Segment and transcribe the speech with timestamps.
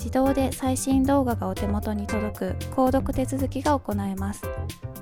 [0.00, 4.42] 自動で最新動画がお手元に届く購読手続きが行えます。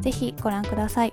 [0.00, 1.12] ぜひご覧ください。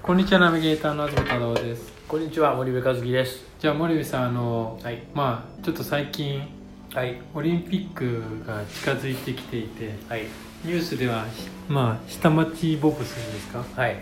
[0.00, 1.92] こんにちは、ナビゲーターの東太郎です。
[2.06, 3.42] こんにちは、森部和樹です。
[3.58, 6.46] じゃあ森部さん、あの、はい、まあちょっと最近、
[6.92, 10.26] はい、オリンピックが近づいてきていて、はい、
[10.64, 11.24] ニュースでは、
[11.68, 13.96] まあ下町ボブスですか、はい、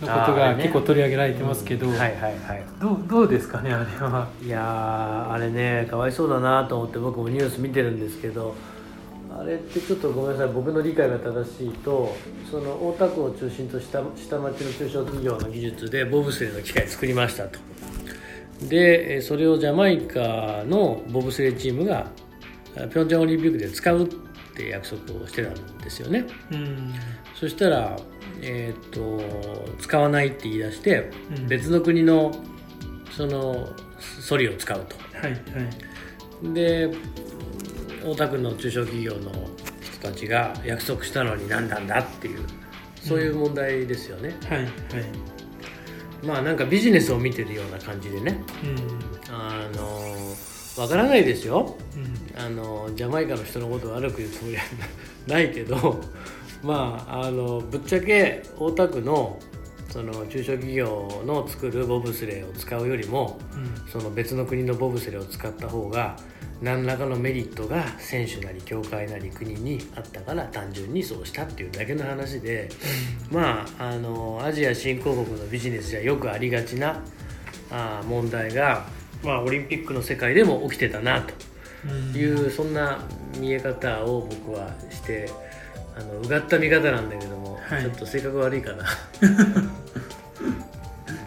[0.00, 2.64] のことが結構取り上げられてますけど、はいはいはい。
[2.80, 4.28] どうどうですかねあれは。
[4.44, 8.54] いやあれねかわいそうだなと思って僕もニュース見てるんですけど
[9.36, 12.14] あれってちょっとごめんなさい僕の理解が正しいと
[12.50, 17.58] その大田区を中心とした下町の中小企業の技術でボブスレーの機械作りましたと。
[18.68, 22.06] でそれをジャマイカのボブスレーチームが
[22.74, 24.08] ピョンチャンオリンピックで使うっ
[24.56, 26.94] て約束をしてたんですよね、うん、
[27.34, 27.96] そしたら
[28.42, 29.20] えーと、
[29.80, 32.32] 使わないって言い出して、うん、別の国の
[33.10, 33.68] その
[34.20, 34.96] ソリを使うと。
[35.18, 35.38] はいは
[36.50, 36.90] い、で
[38.04, 39.32] 大田区の中小企業の
[39.80, 42.40] 人たちが約束したのに何なんだっていう
[43.00, 44.36] そういう問題ですよね。
[44.42, 44.70] うん、はいはい。
[46.24, 54.62] まあなんかビジネスを見てるような感じでね、うん、あのわからないですよ、うん、あのジャマイカの人のことを悪く言うつもりは
[55.26, 56.00] ないけど
[56.64, 59.38] まああのぶっちゃけ大田区の
[59.90, 66.16] その中小企業の作るボブスレーを使うよりも、うん、その別の国のボブスレーを使った方が
[66.62, 72.70] 何らかのメリットが選手なり協会なり国にあったから単純にそうしたっていうだけの話で、
[73.30, 77.00] うん、まああのアジア新興国のビジネスじゃよくありがちな
[77.70, 78.86] あ問題が、
[79.22, 82.98] まあ、オリンピックの世界でも起きてたなという、うん、そんな
[83.38, 85.30] 見え方を僕はして
[85.96, 88.84] あのうがった見方なんだけども、はい、ちょっと性格悪いかな。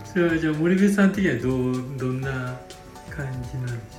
[0.05, 2.57] それはじゃあ森部さん的にはどうどんな
[3.09, 3.97] 感じなんでし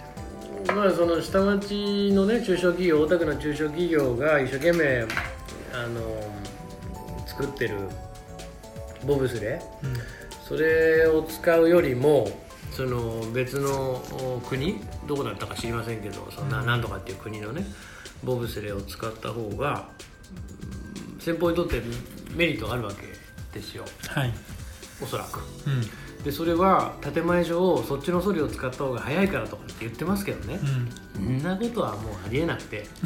[0.69, 0.77] ょう？
[0.77, 5.07] まあその下町のね中小企業大田区の中小企業が一生懸命
[5.73, 6.01] あの
[7.27, 7.77] 作ってる
[9.07, 9.63] ボブスレ。
[9.83, 9.95] ー、うん、
[10.47, 12.29] それを使うよりも
[12.73, 14.03] その別の
[14.49, 16.51] 国どこだったか知りませんけどそん。
[16.51, 17.65] な何とかっていう国のね
[18.25, 19.89] ボブスレーを使った方が
[21.19, 21.83] 先方にとって
[22.35, 23.07] メリットがあるわけ
[23.53, 24.33] ですよ、はい、
[25.03, 30.59] おそらく、うん、でそれは建前上そっちのソリを使った方が早いからとかって言ってますけどね、
[31.17, 32.87] うん、そんなことはもうありえなくて。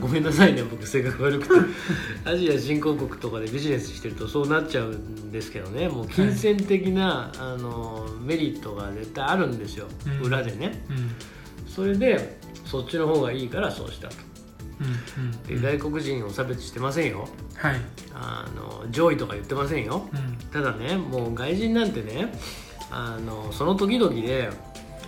[0.00, 1.54] ごめんなさいね僕性格悪くて。
[2.24, 5.88] アジア新興国とかでビジネスしてるとそうなっちゃうんですけどね。
[5.88, 10.84] もう金銭的な、はい、あのメリットが絶対あるんですよ、うん、裏でね、
[11.68, 14.31] それでそっちの方がいいからそうしたと。
[15.46, 17.76] で外国人を差別してませんよ、はい、
[18.14, 22.32] あの上位とか言ってませんよ、うん、ただねもう外人なんてね
[22.90, 24.50] あのその時々で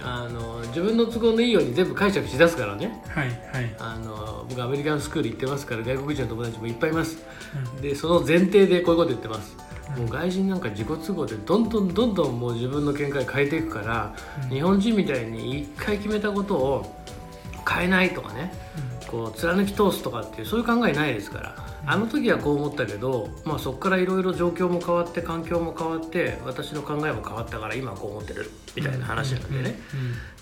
[0.02, 3.02] あの自分の都合のいいように全部解釈しだすからね。
[3.08, 3.74] はいはい。
[3.78, 7.22] あの僕アメリカンスクール行ってますから外国人の友達もいっぱいいます。
[7.76, 7.80] うん。
[7.80, 9.56] でその前提でこういうこと言ってます。
[9.96, 14.48] もう外人なんか自己都合でどんどんどんどんもう自分の見解変えていくから、うん。
[14.50, 16.96] 日本人みたいに一回決めたことを
[17.68, 18.52] 変えないとかね
[19.10, 21.74] こう貫き通すとかっていうそういう考えないですから。
[21.86, 29.78] あの時はこう思ったけど、まあ、そこからいろいろ状況も変わって環境も変わって私の考えも変わったから今はこう思ってるみたいな話なんでね、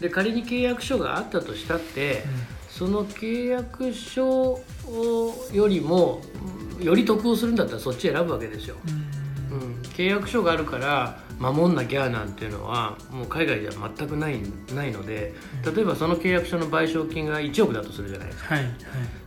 [0.00, 2.22] で仮に契約書があったとしたって、
[2.68, 4.60] その契約書を
[5.52, 6.22] よりも
[6.78, 9.21] うんより得をするんだったらそっち選ぶわけですよ、うん
[9.52, 9.60] うん。
[9.60, 14.40] うん、契約書があるから守んなきゃなんていうのはもう海外では全くない
[14.74, 15.34] ないので
[15.64, 18.54] 例えばその契約書の賠償金が1億だとするじゃないですか。
[18.54, 18.72] はいはい。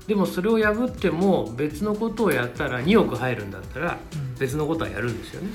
[0.07, 4.35] でもそれを破っても別のことをやったら2億入るんだったらうん。
[4.35, 5.49] 別のことはやるんですよね、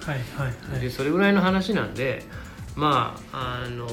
[0.00, 0.80] はいはいはい。
[0.80, 2.24] でそれぐらいの話なんで
[2.76, 3.86] まああの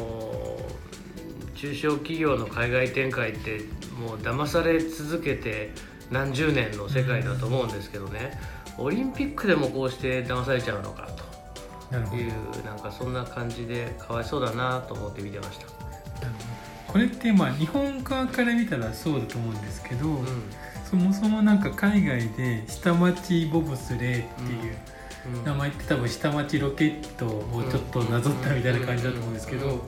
[1.56, 3.62] 中小企業の海外展開って
[4.00, 5.74] もう騙され続けて
[6.10, 8.40] 何十年の世界だと思うんですけどね、
[8.80, 11.30] オリンピックでもこうして騙されちゃうのかと。
[12.16, 12.32] いう
[12.64, 15.66] なんかそんな感じでかわいそうだなと思って見てました。
[16.88, 20.28] これってまあ日本側から見たらそうだと思うんですけど、うん。
[20.90, 24.76] そもそもなんか海外で下町ボブスレーっていう
[25.36, 25.44] うん。
[25.44, 29.84] 名前って多分下町ロケットをちょっとなぞったみたいな感じだと思うんですけうんうんうんど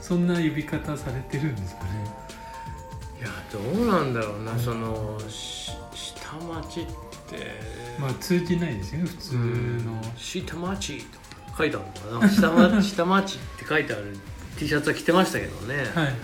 [0.00, 1.90] そんな呼び方されてるんですかね。
[3.20, 5.63] いやどうなんだろうな、そのし
[6.38, 6.90] 下町って、
[8.00, 11.18] まあ通じないですよね普通の、下町と
[11.52, 12.30] か書いてあるのかな。
[12.30, 14.16] 下 町下町って書いてある。
[14.58, 16.14] T シャツは着てましたけどね、はいはいはい。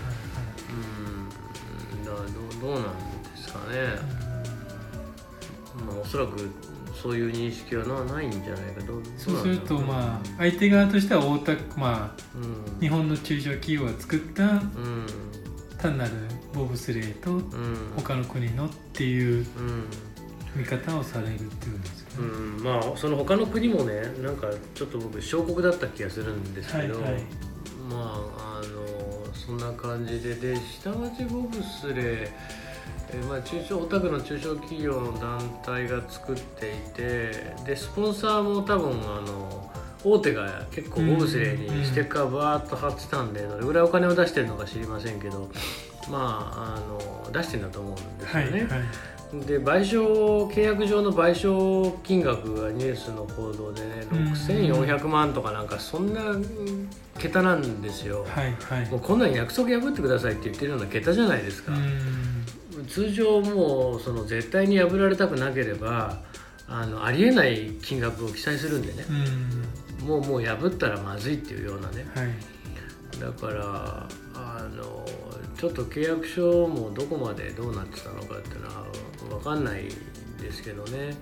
[1.96, 2.04] うん。
[2.04, 2.94] だどうどうなんで
[3.36, 3.98] すかね、
[5.86, 6.48] まあ、おそらく
[7.00, 8.80] そういう認識はなないんじゃないか。
[8.82, 12.80] どうそうするとまあ相手側としては大田まあうん。
[12.80, 14.60] 日本の中小企業が作ったうん。
[15.78, 16.10] 単なる
[16.52, 17.42] ボブスレーとうん。
[17.96, 19.84] 他の国のっていううん。
[20.54, 27.22] 見方をされるっていうんですよね、うん、まあその他の国もねなんかちょっと僕小国だった気がするんですけど、はいはい。
[27.88, 32.28] まああのそんな感じでで下町ボブスレー
[33.12, 39.70] えーまあ、中小オタクの中小企業の団体が作っていてでスポンサーも多分あの
[40.04, 45.50] 大手が結構ボブスレーにステッカーバーッと貼ってたんでどれぐらいお金を出してるのか知りませんけど
[46.08, 48.50] まああの出してるんだと思うんですよね。
[48.50, 48.80] はいはい。
[49.46, 58.90] で賠償契約上の賠償金額がニュースの報道でねうん6400万とかなんかそんなうん桁なんですよ、はいはい。
[58.90, 62.86] もうこんなん約束破ってくださいって言ってるような桁じゃないですか、うん。
[62.86, 66.18] 通常もうその絶対に破られたくなければ
[66.66, 69.04] あのありえない金額を記載するんでね。
[70.00, 70.08] うん。
[70.08, 72.06] もうもう破ったらまずいっていうようなね。
[72.14, 72.28] はい。
[73.20, 74.08] だから
[75.60, 78.86] ちょっと契約書もどこまでどうなってたのかっていうのは
[79.28, 79.90] 分かんない
[80.40, 81.14] ですけどね。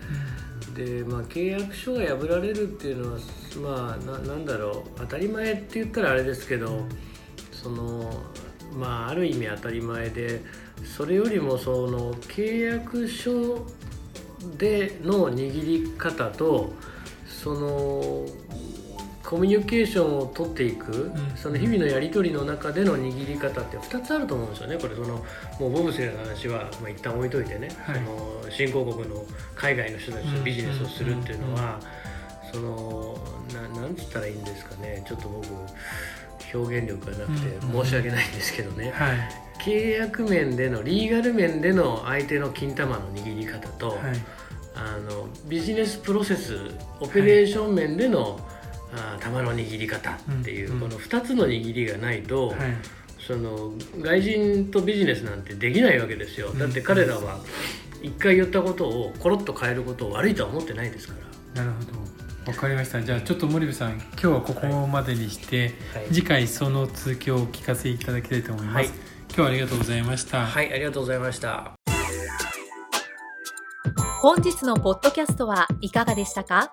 [0.76, 3.18] で、まあ、契約書が破られるっていうのは
[3.60, 5.00] まあななんだろう。
[5.00, 6.86] 当たり前って言ったらあれですけど
[7.50, 8.12] その
[8.76, 10.40] まあある意味当たり前で
[10.84, 13.66] それよりもその契約書
[14.56, 16.72] での握り方と
[17.26, 18.24] その
[19.28, 21.36] コミュニケーションを取っていく、ん。
[21.36, 24.78] その日々のやり取りの中での握り方って2つあると思うんですよね。
[24.78, 25.22] これその
[25.60, 27.96] もうボブスレーの話は、まあ、一旦置いといてね、はい。
[27.96, 29.22] その新興国の
[29.54, 31.78] 海外の人たちとビジネスをするっていうのは、
[32.50, 33.18] その
[33.52, 35.04] ななんつったらいいんですかね。
[35.06, 35.46] ちょっと僕
[36.54, 37.84] 表現力がなくてうん。
[37.84, 39.16] 申し訳ないんですけどね、はい。
[39.62, 43.98] 契約面でのリーガル面での相手の金玉の握り方と、はい。
[44.74, 48.40] あのビジネスプロセスオペレーション面での、
[48.92, 52.56] あ玉の握り方っていう、うんこの2つの握りがないと、はい。
[53.18, 56.58] その外人とビジネスなんてできないわけですよ、うん。
[56.58, 57.38] だって彼らは
[58.02, 61.14] 一回言ったことをコロッと変えることを悪いとは思ってないですか
[61.54, 61.62] ら。
[61.62, 61.98] なるほど。
[62.50, 63.02] わかりました。
[63.02, 66.06] じゃあちょっと森部さん今日はここまでにして、はい。
[66.06, 68.86] 次回その続きをお聞かせいただきたいと思います、はい。
[68.86, 71.72] 今日はありがとうございました、はい、ありがとうございました。
[74.22, 76.72] 本日のポッドキャストはいかがでしたか？